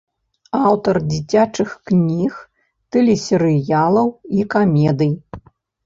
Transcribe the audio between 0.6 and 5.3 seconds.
Аўтар дзіцячых кніг, тэлесерыялаў і камедый.